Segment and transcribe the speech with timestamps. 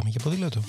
[0.00, 0.60] Πάμε για ποδήλατο.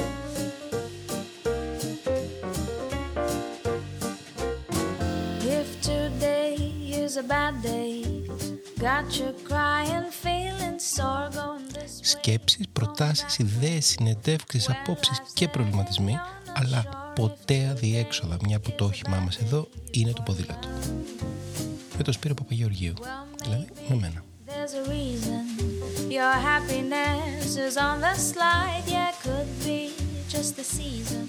[5.60, 6.56] If today
[7.04, 7.94] is a bad day,
[8.88, 12.02] got you crying, feeling sore going this way.
[12.02, 16.16] Σκέψεις, προτάσεις, ιδέες, συνεντεύξεις, απόψεις και προβληματισμοί,
[16.54, 20.68] αλλά ποτέ αδιέξοδα, μια που το όχημά μας εδώ είναι το ποδήλατο.
[21.98, 22.94] Με το Σπύρο Παπαγεωργίου,
[23.44, 24.24] δηλαδή με μένα.
[24.48, 25.72] There's a reason
[26.12, 28.84] your happiness is on the slide.
[28.86, 29.21] Yeah, could be
[30.36, 31.24] just the season.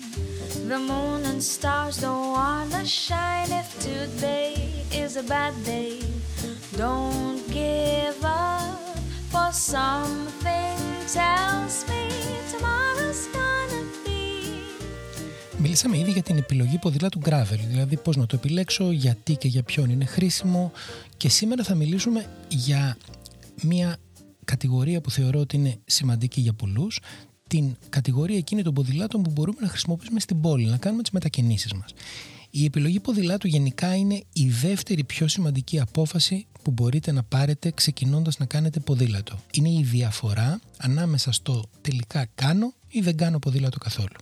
[0.71, 3.51] The moon and stars don't wanna shine.
[3.63, 4.55] If today
[5.03, 5.95] is a bad day,
[6.83, 8.81] don't give up.
[9.33, 10.79] For something
[11.19, 12.03] tells me
[12.53, 14.21] tomorrow's gonna be.
[15.59, 19.63] Μιλήσαμε ήδη για την επιλογή ποδήλατου gravel, δηλαδή πώς να το επιλέξω, γιατί και για
[19.63, 20.73] ποιον είναι χρήσιμο
[21.17, 22.97] και σήμερα θα μιλήσουμε για
[23.63, 23.97] μια
[24.45, 27.01] κατηγορία που θεωρώ ότι είναι σημαντική για πολλούς,
[27.53, 31.73] την κατηγορία εκείνη των ποδηλάτων που μπορούμε να χρησιμοποιήσουμε στην πόλη, να κάνουμε τις μετακινήσεις
[31.73, 31.95] μας.
[32.51, 38.39] Η επιλογή ποδηλάτου γενικά είναι η δεύτερη πιο σημαντική απόφαση που μπορείτε να πάρετε ξεκινώντας
[38.39, 39.39] να κάνετε ποδήλατο.
[39.53, 44.17] Είναι η διαφορά ανάμεσα στο τελικά κάνω ή δεν κάνω ποδήλατο καθόλου.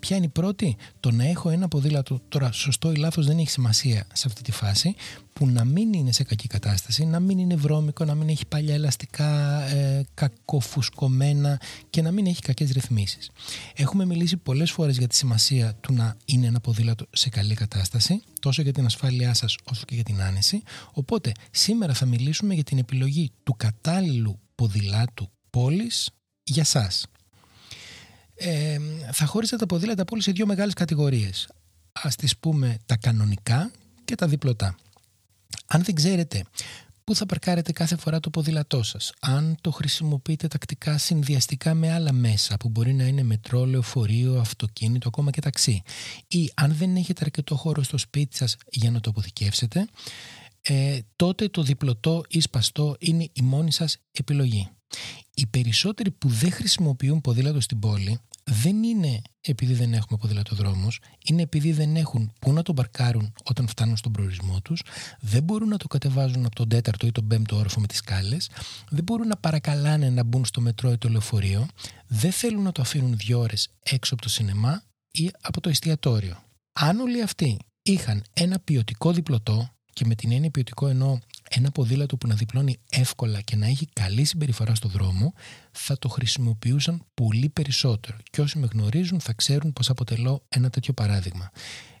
[0.00, 3.50] Ποια είναι η πρώτη; Το να έχω ένα ποδήλατο, τώρα σωστό ή λάθος δεν έχει
[3.50, 4.94] σημασία σε αυτή τη φάση,
[5.32, 8.74] που να μην είναι σε κακή κατάσταση, να μην είναι βρώμικο, να μην έχει παλιά
[8.74, 13.30] ελαστικά ε, κακοφουσκωμένα και να μην έχει κακές ρυθμίσεις.
[13.76, 18.22] Έχουμε μιλήσει πολλές φορές για τη σημασία του να είναι ένα ποδήλατο σε καλή κατάσταση,
[18.42, 20.62] τόσο για την ασφάλειά σας όσο και για την άνεση.
[20.92, 26.10] Οπότε σήμερα θα μιλήσουμε για την επιλογή του κατάλληλου ποδηλάτου πόλης
[26.42, 27.06] για σας
[28.44, 28.78] ε,
[29.12, 31.48] θα χώρισα τα ποδήλατα πόλης σε δύο μεγάλες κατηγορίες.
[31.92, 33.70] Ας τις πούμε τα κανονικά
[34.04, 34.76] και τα διπλωτά.
[35.66, 36.44] Αν δεν ξέρετε
[37.04, 42.12] πού θα παρκάρετε κάθε φορά το ποδήλατό σας, αν το χρησιμοποιείτε τακτικά συνδυαστικά με άλλα
[42.12, 45.82] μέσα που μπορεί να είναι μετρό, λεωφορείο, αυτοκίνητο, ακόμα και ταξί;
[46.28, 49.86] Ή αν δεν έχετε αρκετό χώρο στο σπίτι σας για να το αποθηκεύσετε,
[50.62, 54.68] ε, τότε το διπλωτό ή σπαστό είναι η μόνη σας επιλογή.
[55.34, 61.42] Οι περισσότεροι που δεν χρησιμοποιούν ποδήλατο στην πόλη δεν είναι επειδή δεν έχουμε ποδηλατοδρόμους, είναι
[61.42, 64.82] επειδή δεν έχουν πού να τον παρκάρουν όταν φτάνουν στον προορισμό τους,
[65.20, 68.50] δεν μπορούν να το κατεβάζουν από τον τέταρτο ή τον πέμπτο όροφο με τις σκάλες,
[68.90, 71.66] δεν μπορούν να παρακαλάνε να μπουν στο μετρό ή το λεωφορείο,
[72.06, 76.42] δεν θέλουν να το αφήνουν δύο ώρες έξω από το σινεμά ή από το εστιατόριο.
[76.72, 81.18] Αν όλοι αυτοί είχαν ένα ποιοτικό διπλωτό, και με την έννοια ποιοτικό εννοώ
[81.54, 85.32] ένα ποδήλατο που να διπλώνει εύκολα και να έχει καλή συμπεριφορά στο δρόμο,
[85.72, 88.16] θα το χρησιμοποιούσαν πολύ περισσότερο.
[88.30, 91.50] Και όσοι με γνωρίζουν θα ξέρουν πως αποτελώ ένα τέτοιο παράδειγμα.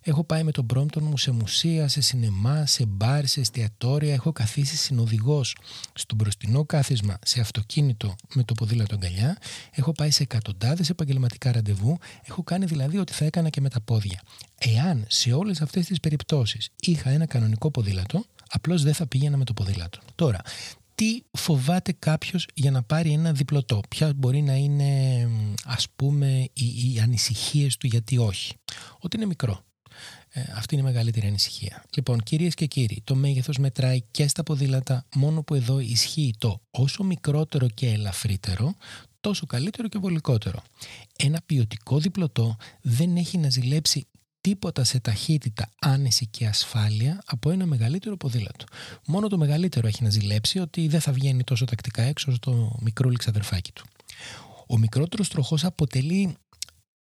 [0.04, 4.12] Έχω πάει με τον Μπρόμπτον μου σε μουσεία, σε σινεμά, σε μπαρ, σε εστιατόρια.
[4.12, 5.56] Έχω καθίσει συνοδηγός
[5.92, 9.38] στο μπροστινό κάθισμα σε αυτοκίνητο με το ποδήλατο αγκαλιά.
[9.70, 11.98] Έχω πάει σε εκατοντάδες επαγγελματικά ραντεβού.
[12.28, 14.22] Έχω κάνει δηλαδή ό,τι θα έκανα και με τα πόδια.
[14.58, 19.44] Εάν σε όλες αυτές τις περιπτώσεις είχα ένα κανονικό ποδήλατο, απλώς δεν θα πήγαινα με
[19.44, 19.98] το ποδήλατο.
[20.14, 20.40] Τώρα,
[20.94, 25.28] τι φοβάται κάποιος για να πάρει ένα διπλωτό, ποια μπορεί να είναι
[25.64, 28.54] ας πούμε οι, οι ανησυχίες του γιατί όχι;
[28.98, 29.64] Ότι είναι μικρό.
[30.34, 31.84] Ε, αυτή είναι η μεγαλύτερη ανησυχία.
[31.96, 36.60] Λοιπόν, κυρίες και κύριοι, το μέγεθος μετράει και στα ποδήλατα, μόνο που εδώ ισχύει το
[36.70, 38.74] όσο μικρότερο και ελαφρύτερο,
[39.20, 40.62] τόσο καλύτερο και βολικότερο.
[41.16, 44.06] Ένα ποιοτικό διπλωτό δεν έχει να ζηλέψει
[44.42, 48.64] τίποτα σε ταχύτητα, άνεση και ασφάλεια από ένα μεγαλύτερο ποδήλατο.
[49.06, 52.76] Μόνο το μεγαλύτερο έχει να ζηλέψει ότι δεν θα βγαίνει τόσο τακτικά έξω όσο το
[52.80, 53.84] μικρούλι ξαδερφάκι του.
[54.66, 56.36] Ο μικρότερος τροχός αποτελεί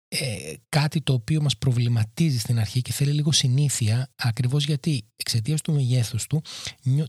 [0.08, 5.62] ε, κάτι το οποίο μας προβληματίζει στην αρχή και θέλει λίγο συνήθεια ακριβώς γιατί εξαιτίας
[5.62, 6.42] του μεγέθους του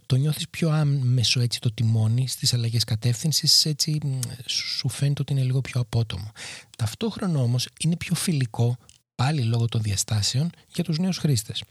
[0.07, 3.99] το νιώθεις πιο άμεσο έτσι το τιμόνι στις αλλαγές κατεύθυνσης, έτσι
[4.47, 6.33] σου φαίνεται ότι είναι λίγο πιο απότομο.
[6.77, 8.77] Ταυτόχρονα όμως είναι πιο φιλικό
[9.15, 11.65] πάλι λόγω των διαστάσεων για τους νέους χρήστες.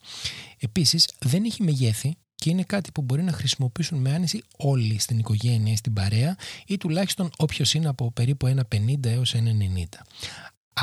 [0.59, 5.19] Επίσης δεν έχει μεγέθη και είναι κάτι που μπορεί να χρησιμοποιήσουν με άνεση όλοι στην
[5.19, 6.35] οικογένεια, στην παρέα
[6.68, 9.84] ή τουλάχιστον όποιος είναι από περίπου ένα 50 έως ένα 90.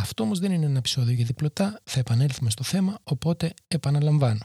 [0.00, 4.40] Αυτό όμως δεν είναι ένα επεισόδιο για διπλωτά, θα επανέλθουμε στο θέμα, οπότε επαναλαμβάνω.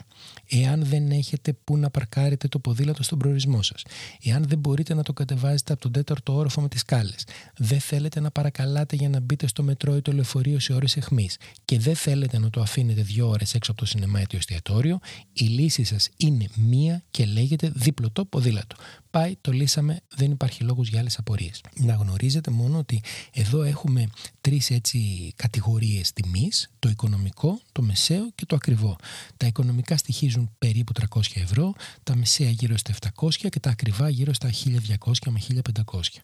[0.49, 3.83] Εάν δεν έχετε πού να παρκάρετε το ποδήλατο στον προορισμό σας,
[4.23, 7.13] εάν δεν μπορείτε να το κατεβάζετε από τον τέταρτο όροφο με τις κάλε,
[7.57, 11.29] δεν θέλετε να παρακαλάτε για να μπείτε στο μετρό ή το λεωφορείο σε ώρες αιχμή
[11.65, 14.99] και δεν θέλετε να το αφήνετε δύο ώρες έξω από το σινεμά ή το εστιατόριο,
[15.33, 18.75] η λύση σας είναι μία και λέγεται διπλωτό ποδήλατο.
[19.09, 21.61] Πάει, το λύσαμε, δεν υπάρχει λόγος για άλλες απορίες.
[21.75, 23.01] Να γνωρίζετε μόνο ότι
[23.31, 24.07] εδώ έχουμε
[24.41, 28.95] τρεις έτσι κατηγορίες τιμής, το οικονομικό, το μεσαίο και το ακριβό.
[29.37, 31.73] Τα οικονομικά στοιχίζουν περίπου 300 ευρώ,
[32.03, 36.21] τα μεσαία γύρω στα 700 και τα ακριβά γύρω στα 1200 με 1500.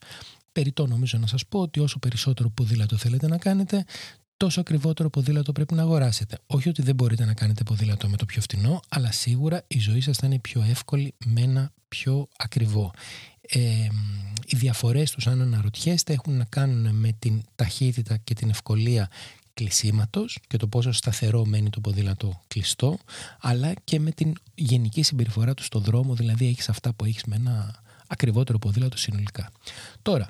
[0.52, 3.86] περιττό νομίζω να σας πω ότι όσο περισσότερο ποδήλατο θέλετε να κάνετε,
[4.40, 6.38] τόσο ακριβότερο ποδήλατο πρέπει να αγοράσετε.
[6.48, 10.02] Όχι ότι δεν μπορείτε να κάνετε ποδήλατο με το πιο φθηνό, αλλά σίγουρα η ζωή
[10.02, 12.92] σας θα είναι πιο εύκολη με ένα πιο ακριβό.
[13.42, 13.60] Ε,
[14.46, 19.10] οι διαφορές τους αν αναρωτιέστε έχουν να κάνουν με την ταχύτητα και την ευκολία
[19.54, 23.00] κλεισίματος και το πόσο σταθερό μένει το ποδήλατο κλειστό
[23.40, 27.36] αλλά και με την γενική συμπεριφορά του στον δρόμο δηλαδή έχεις αυτά που έχεις με
[27.36, 29.52] ένα ακριβότερο ποδήλατο συνολικά.
[30.02, 30.30] Τώρα,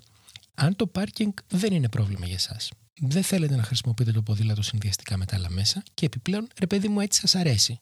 [0.54, 5.18] αν το πάρκινγκ δεν είναι πρόβλημα για εσάς δεν θέλετε να χρησιμοποιείτε το ποδήλατο συνδυαστικά
[5.18, 7.80] με τα άλλα μέσα και επιπλέον, ρε παιδί μου, έτσι σας αρέσει.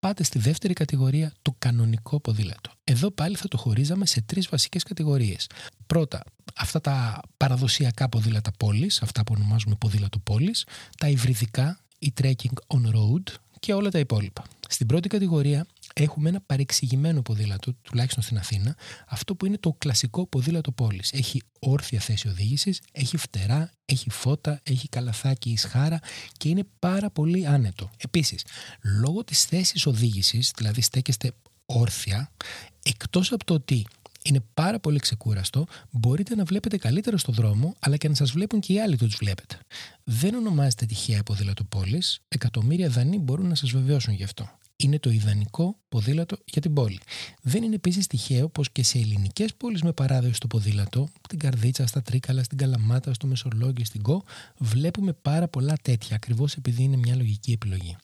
[0.00, 2.70] Πάτε στη δεύτερη κατηγορία, το κανονικό ποδήλατο.
[2.84, 5.46] Εδώ πάλι θα το χωρίζαμε σε τρεις βασικές κατηγορίες.
[5.86, 6.22] Πρώτα,
[6.54, 10.66] αυτά τα παραδοσιακά ποδήλατα πόλης, αυτά που ονομάζουμε ποδήλατο πόλης,
[10.98, 14.44] τα υβριδικά, η trekking on road και όλα τα υπόλοιπα.
[14.68, 18.76] Στην πρώτη κατηγορία έχουμε ένα παρεξηγημένο ποδήλατο, τουλάχιστον στην Αθήνα,
[19.06, 21.12] αυτό που είναι το κλασικό ποδήλατο πόλης.
[21.12, 26.00] Έχει όρθια θέση οδήγησης, έχει φτερά, έχει φώτα, έχει καλαθάκι ισχάρα
[26.36, 27.90] και είναι πάρα πολύ άνετο.
[27.96, 28.44] Επίσης,
[29.00, 31.32] λόγω της θέσης οδήγησης, δηλαδή στέκεστε
[31.66, 32.30] όρθια,
[32.82, 33.86] εκτός από το ότι
[34.22, 38.60] είναι πάρα πολύ ξεκούραστο, μπορείτε να βλέπετε καλύτερα στο δρόμο, αλλά και να σας βλέπουν
[38.60, 39.58] και οι άλλοι που τους βλέπετε.
[40.04, 45.10] Δεν ονομάζεται τυχαία ποδήλατο πόλης, εκατομμύρια δανείοι μπορούν να σας βεβαιώσουν γι' αυτό είναι το
[45.10, 47.00] ιδανικό ποδήλατο για την πόλη.
[47.42, 51.86] Δεν είναι επίσης τυχαίο πως και σε ελληνικές πόλεις με παράδοση στο ποδήλατο, την Καρδίτσα,
[51.86, 54.24] στα Τρίκαλα, στην Καλαμάτα, στο Μεσολόγιο, στην Κο,
[54.58, 57.96] βλέπουμε πάρα πολλά τέτοια, ακριβώς επειδή είναι μια λογική επιλογή.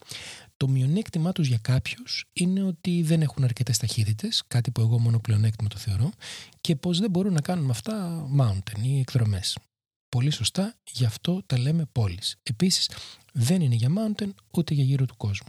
[0.56, 5.19] Το μειονέκτημά τους για κάποιους είναι ότι δεν έχουν αρκετές ταχύτητες, κάτι που εγώ μόνο
[5.19, 6.11] πλεονέκτημα το θεωρώ,
[6.61, 9.58] και πως δεν μπορούν να κάνουν αυτά mountain ή εκδρομές.
[10.08, 12.37] Πολύ σωστά, γι' αυτό τα λέμε πόλεις.
[12.43, 12.90] Επίσης,
[13.32, 15.49] δεν είναι για mountain ούτε για γύρω του κόσμου.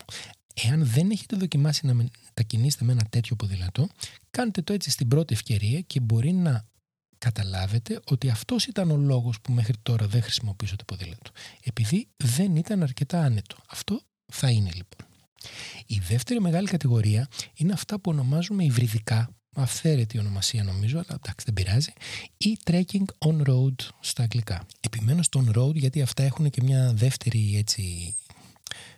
[0.63, 3.87] Εάν δεν έχετε δοκιμάσει να μετακινήσετε με ένα τέτοιο ποδήλατο,
[4.29, 6.65] κάντε το έτσι στην πρώτη ευκαιρία και μπορεί να
[7.17, 11.31] καταλάβετε ότι αυτός ήταν ο λόγος που μέχρι τώρα δεν χρησιμοποιήσω το ποδήλατο.
[11.63, 13.55] Επειδή δεν ήταν αρκετά άνετο.
[13.69, 15.07] Αυτό θα είναι λοιπόν.
[15.85, 21.53] Η δεύτερη μεγάλη κατηγορία είναι αυτά που ονομάζουμε υβριδικά, αυθαίρετη ονομασία νομίζω, αλλά εντάξει δεν
[21.53, 21.93] πειράζει,
[22.37, 24.65] ή trekking on road στα αγγλικά.
[24.79, 28.15] Επιμένω στο on road γιατί αυτά έχουν και μια δεύτερη έτσι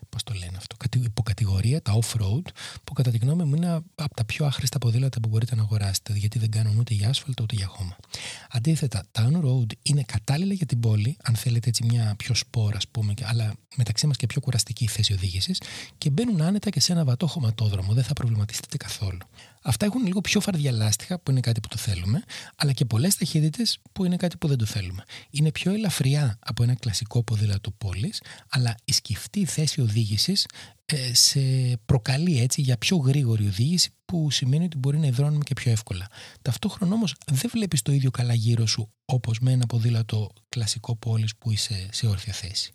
[0.10, 2.48] πώς το λένε αυτό, υποκατηγορία, τα off-road,
[2.84, 6.14] που κατά τη γνώμη μου είναι από τα πιο άχρηστα ποδήλατα που μπορείτε να αγοράσετε,
[6.14, 7.96] γιατί δεν κάνουν ούτε για άσφαλτο ούτε για χώμα.
[8.50, 12.88] Αντίθετα, τα on-road είναι κατάλληλα για την πόλη, αν θέλετε έτσι μια πιο σπόρα, ας
[12.88, 15.62] πούμε, αλλά μεταξύ μας και πιο κουραστική θέση οδήγησης,
[15.98, 19.20] και μπαίνουν άνετα και σε ένα βατό χωματόδρομο, δεν θα προβληματιστείτε καθόλου.
[19.64, 22.24] Αυτά έχουν λίγο πιο φαρδιά λάστιχα που είναι κάτι που το θέλουμε,
[22.56, 25.04] αλλά και πολλές ταχύτητες που είναι κάτι που δεν το θέλουμε.
[25.30, 30.46] Είναι πιο ελαφριά από ένα κλασικό ποδήλατο πόλης, αλλά η σκεφτή θέση οδήγησης
[30.86, 31.40] ε, σε
[31.86, 36.08] προκαλεί έτσι για πιο γρήγορη οδήγηση που σημαίνει ότι μπορεί να υδρώνουμε και πιο εύκολα.
[36.42, 41.36] Ταυτόχρονα όμως δεν βλέπεις το ίδιο καλά γύρω σου όπως με ένα ποδήλατο κλασικό πόλης
[41.36, 42.72] που είσαι σε όρθια θέση.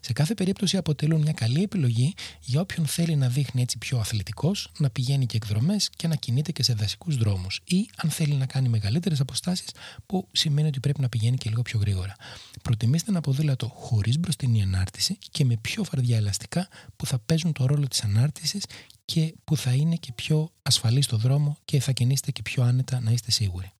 [0.00, 4.70] Σε κάθε περίπτωση αποτελούν μια καλή επιλογή για όποιον θέλει να δείχνει έτσι πιο αθλητικός,
[4.78, 7.60] να πηγαίνει και εκδρομές και να κινείται και σε δασικούς δρόμους.
[7.64, 9.68] Ή αν θέλει να κάνει μεγαλύτερες αποστάσεις,
[10.06, 12.14] που σημαίνει ότι πρέπει να πηγαίνει και λίγο πιο γρήγορα.
[12.62, 17.66] Προτιμήστε ένα ποδήλατο χωρίς μπροστινή ανάρτηση και με πιο φαρδιά ελαστικά που θα παίζουν το
[17.66, 18.64] ρόλο της ανάρτησης
[19.04, 23.00] και που θα είναι και πιο ασφαλή στο δρόμο και θα κινήσετε και πιο άνετα
[23.00, 23.72] να είστε σίγουροι.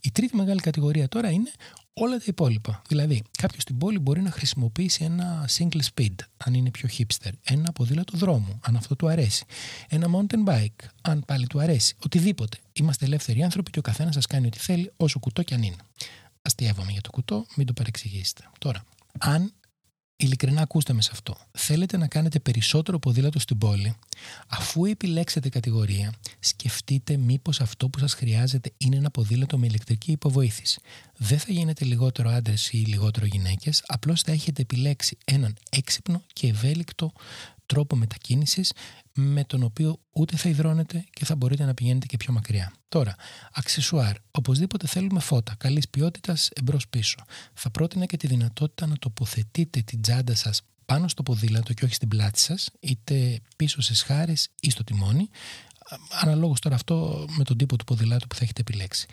[0.00, 1.50] Η τρίτη μεγάλη κατηγορία τώρα είναι
[1.92, 2.82] όλα τα υπόλοιπα.
[2.88, 7.72] Δηλαδή, κάποιος στην πόλη μπορεί να χρησιμοποιήσει ένα single speed, αν είναι πιο hipster, ένα
[7.72, 9.44] ποδήλατο δρόμου, αν αυτό του αρέσει,
[9.88, 12.58] ένα mountain bike, αν πάλι του αρέσει, οτιδήποτε.
[12.72, 15.76] Είμαστε ελεύθεροι άνθρωποι και ο καθένας σας κάνει ό,τι θέλει, όσο κουτό κι αν είναι.
[16.42, 18.42] Αστείευαμε για το κουτό, μην το παρεξηγήσετε.
[18.58, 18.84] Τώρα,
[19.18, 19.52] αν
[20.20, 21.36] ειλικρινά ακούστε με σε αυτό.
[21.52, 23.96] Θέλετε να κάνετε περισσότερο ποδήλατο στην πόλη,
[24.48, 30.80] αφού επιλέξετε κατηγορία, σκεφτείτε μήπως αυτό που σας χρειάζεται είναι ένα ποδήλατο με ηλεκτρική υποβοήθηση.
[31.16, 36.46] Δεν θα γίνετε λιγότερο άντρες ή λιγότερο γυναίκες, απλώς θα έχετε επιλέξει έναν έξυπνο και
[36.48, 37.12] ευέλικτο
[37.70, 38.72] τρόπο μετακίνησης
[39.14, 42.72] με τον οποίο ούτε θα υδρώνετε και θα μπορείτε να πηγαίνετε και πιο μακριά.
[42.88, 43.14] Τώρα,
[43.52, 44.16] αξεσουάρ.
[44.30, 47.16] Οπωσδήποτε θέλουμε φώτα καλής ποιότητας εμπρός-πίσω.
[47.54, 51.94] Θα πρότεινα και τη δυνατότητα να τοποθετείτε την τσάντα σας πάνω στο ποδήλατο και όχι
[51.94, 55.28] στην πλάτη σας, είτε πίσω σε σχάρες ή στο τιμόνι,
[56.20, 59.06] αναλόγως τώρα αυτό με τον τύπο του ποδηλάτου που θα έχετε επιλέξει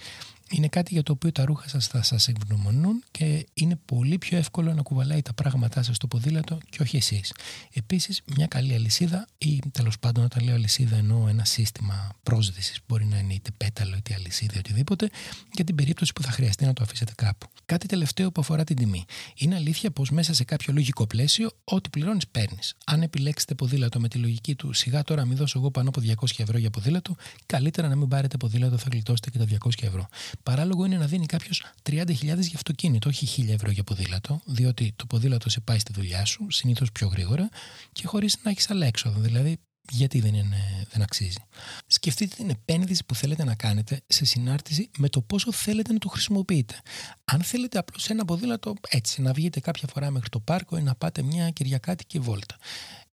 [0.50, 4.38] είναι κάτι για το οποίο τα ρούχα σας θα σας ευγνωμονούν και είναι πολύ πιο
[4.38, 7.34] εύκολο να κουβαλάει τα πράγματά σας στο ποδήλατο και όχι εσείς.
[7.74, 13.06] Επίσης, μια καλή αλυσίδα ή τέλος πάντων όταν λέω αλυσίδα εννοώ ένα σύστημα πρόσδεσης μπορεί
[13.06, 15.10] να είναι είτε πέταλο είτε αλυσίδα οτιδήποτε
[15.52, 17.48] για την περίπτωση που θα χρειαστεί να το αφήσετε κάπου.
[17.66, 19.06] Κάτι τελευταίο που αφορά την τιμή.
[19.36, 22.76] Είναι αλήθεια πως μέσα σε κάποιο λογικό πλαίσιο ό,τι πληρώνεις παίρνεις.
[22.86, 26.14] Αν επιλέξετε ποδήλατο με τη λογική του σιγά τώρα μην δώσω εγώ πάνω από 200
[26.38, 30.08] ευρώ για ποδήλατο, καλύτερα να μην πάρετε ποδήλατο θα γλιτώσετε και τα 200 ευρώ.
[30.44, 35.06] Παράλογο είναι να δίνει κάποιος 30.000 για αυτοκίνητο, όχι 1.000 ευρώ για ποδήλατο, διότι το
[35.06, 37.50] ποδήλατο σε πάει στη δουλειά σου, συνήθως πιο γρήγορα
[37.92, 39.20] και χωρίς να έχεις άλλα έξοδα.
[39.20, 39.58] Δηλαδή,
[39.90, 41.44] γιατί δεν, είναι, δεν αξίζει.
[41.88, 46.10] Σκεφτείτε την επένδυση που θέλετε να κάνετε σε συνάρτηση με το πόσο θέλετε να το
[46.10, 46.82] χρησιμοποιείτε.
[47.26, 50.96] Αν θέλετε απλώς ένα ποδήλατο έτσι, να βγείτε κάποια φορά μέχρι το πάρκο ή να
[50.96, 52.56] πάτε μια κυριακάτικη βόλτα.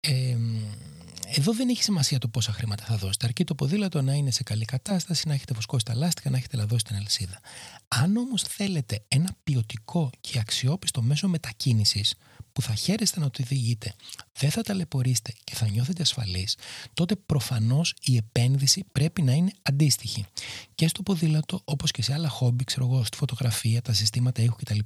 [0.00, 0.37] Ε,
[1.35, 3.26] εδώ δεν έχει σημασία το πόσα χρήματα θα δώσετε.
[3.26, 6.57] Αρκεί το ποδήλατο να είναι σε καλή κατάσταση, να έχετε βοσκώσει τα λάστιχα, να έχετε
[6.57, 7.41] λαδώσει την αλυσίδα.
[7.88, 12.14] Αν όμως θέλετε ένα ποιοτικό και αξιόπιστο μέσο μετακίνησης,
[12.52, 13.94] που θα χαίρεστε να το διηγείτε,
[14.38, 16.56] δεν θα ταλαιπωρήσετε και θα νιώθετε ασφαλείς,
[16.94, 20.25] τότε προφανώς η επένδυση πρέπει να είναι αντίστοιχη.
[20.75, 24.56] Και στο ποδήλατο, όπως και σε άλλα χόμπι, ξέρω εγώ, στη φωτογραφία, τα συστήματα ήχου
[24.56, 24.78] κτλ.,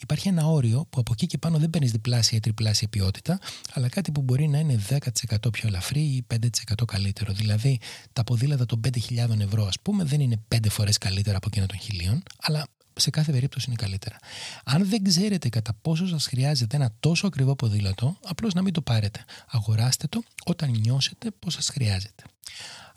[0.00, 3.38] υπάρχει ένα όριο που από εκεί και πάνω δεν παίρνεις διπλάσια ή τριπλάσια ποιότητα,
[3.72, 7.32] αλλά κάτι που μπορεί να είναι 10% πιο ελαφρύ ή 5% καλύτερο.
[7.32, 7.78] Δηλαδή,
[8.12, 11.78] τα ποδήλατα των 5.000 ευρώ, ας πούμε, δεν είναι 5 φορές καλύτερα από εκείνα των
[11.78, 12.66] χιλίων, αλλά
[13.00, 14.16] σε κάθε περίπτωση είναι καλύτερα.
[14.64, 18.80] Αν δεν ξέρετε κατά πόσο σας χρειάζεται ένα τόσο ακριβό ποδήλατο, απλώς να μην το
[18.80, 19.24] πάρετε.
[19.50, 22.22] Αγοράστε το όταν νιώσετε πως σας χρειάζεται.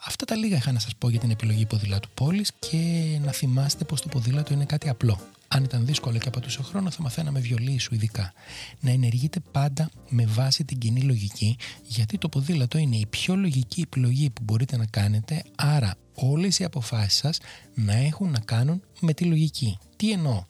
[0.05, 3.83] Αυτά τα λίγα είχα να σας πω για την επιλογή ποδηλάτου πόλης και να θυμάστε
[3.83, 5.19] πως το ποδήλατο είναι κάτι απλό.
[5.55, 8.33] Αν ήταν δύσκολο και απατούσε χρόνος, θα μαθαίναμε βιολί σου ειδικά.
[8.79, 11.57] Να ενεργείτε πάντα με βάση την κοινή λογική,
[11.88, 16.63] γιατί το ποδήλατο είναι η πιο λογική επιλογή που μπορείτε να κάνετε, άρα όλες οι
[16.63, 17.39] αποφάσεις σας
[17.74, 19.77] να έχουν να κάνουν με τη λογική.
[19.95, 20.45] Τι εννοώ;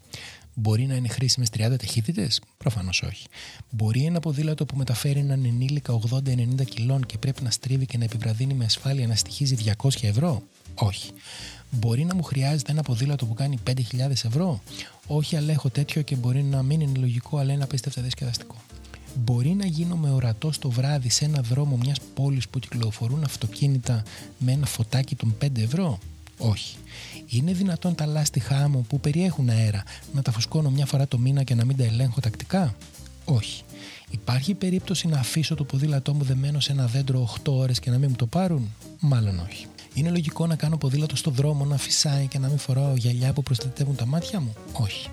[0.55, 3.27] Μπορεί να είναι χρήσιμες 30 ταχύτητες, προφανώς όχι.
[3.69, 8.03] Μπορεί ένα ποδήλατο που μεταφέρει έναν ενήλικα 80-90 κιλών και πρέπει να στρίβει και να
[8.03, 10.43] επιβραδύνει με ασφάλεια να στοιχίζει 200 ευρώ,
[10.75, 11.11] όχι.
[11.79, 13.73] Μπορεί να μου χρειάζεται ένα ποδήλατο που κάνει 5.000
[14.09, 14.61] ευρώ,
[15.07, 18.55] όχι, αλλά έχω τέτοιο και μπορεί να μην είναι λογικό, αλλά είναι απίστευτα διασκεδαστικό.
[19.15, 24.03] Μπορεί να γίνομαι ορατό το βράδυ σε ένα δρόμο μιας πόλης που κυκλοφορούν αυτοκίνητα
[24.37, 25.99] με ένα φωτάκι των 5 ευρώ;
[26.37, 26.75] Όχι.
[27.27, 31.43] Είναι δυνατόν τα λάστιχά μου που περιέχουν αέρα να τα φουσκώνω μια φορά το μήνα
[31.43, 32.75] και να μην τα ελέγχω τακτικά;
[33.25, 33.63] Όχι.
[34.09, 37.97] Υπάρχει περίπτωση να αφήσω το ποδήλατό μου δεμένο σε ένα δέντρο 8 ώρες και να
[37.97, 39.65] μην μου το πάρουν; Μάλλον όχι.
[39.93, 43.43] Είναι λογικό να κάνω ποδήλατο στο δρόμο, να φυσάει και να μην φοράω γυαλιά που
[43.43, 45.09] προστατεύουν τα μάτια μου; Όχι.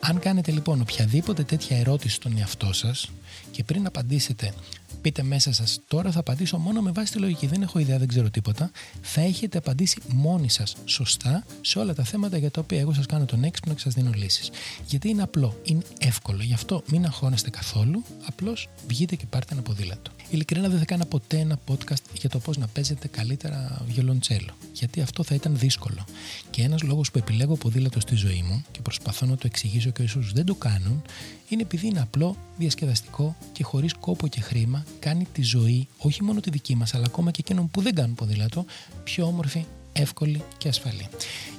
[0.00, 3.10] Αν κάνετε λοιπόν οποιαδήποτε τέτοια ερώτηση στον εαυτό σας
[3.50, 4.52] και πριν απαντήσετε
[5.00, 8.08] πείτε μέσα σας, τώρα θα απαντήσω μόνο με βάση τη λογική, δεν έχω ιδέα, δεν
[8.08, 8.70] ξέρω τίποτα,
[9.02, 13.06] θα έχετε απαντήσει μόνοι σας σωστά σε όλα τα θέματα για τα οποία εγώ σας
[13.06, 14.50] κάνω τον έξυπνο και σας δίνω λύσεις.
[14.86, 19.62] Γιατί είναι απλό, είναι εύκολο, γι' αυτό μην αγχώνεστε καθόλου, απλώς βγείτε και πάρτε ένα
[19.62, 20.10] ποδήλατο.
[20.30, 23.82] Ειλικρινά δεν θα κάνω ποτέ ένα podcast για το πώς να παίζετε καλύτερα
[24.20, 24.56] βιολοντσέλο.
[24.72, 26.04] Γιατί αυτό θα ήταν δύσκολο.
[26.50, 30.02] Και ένας λόγος που επιλέγω ποδήλατο στη ζωή μου και προσπαθώ να το εξηγήσω και
[30.02, 31.02] ίσω δεν το κάνουν,
[31.48, 36.40] είναι επειδή είναι απλό, διασκεδαστικό και χωρίς κόπο και χρήμα κάνει τη ζωή, όχι μόνο
[36.40, 38.64] τη δική μας, αλλά ακόμα και εκείνων που δεν κάνουν ποδήλατο,
[39.04, 41.08] πιο όμορφη, εύκολη και ασφαλή.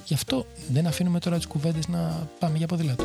[0.04, 3.04] Γι' αυτό δεν αφήνουμε τώρα τις κουβέντες να πάμε για ποδήλατο.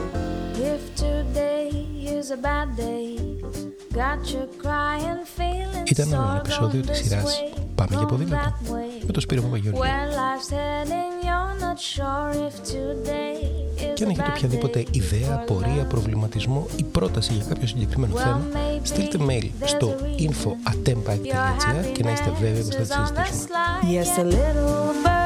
[5.86, 7.44] Ήταν ένα επεισόδιο της σειράς
[7.78, 8.54] Πάμε για ποδήλατο
[9.06, 9.80] με το Σπύρο Παπαγιώργη.
[13.94, 18.42] Και αν έχετε οποιαδήποτε ιδέα, πορεία, προβληματισμό ή πρόταση για κάποιο συγκεκριμένο θέμα,
[18.82, 25.17] στείλτε mail στο info.atempa.gr και να είστε βέβαιοι πως θα τη συζητήσουμε.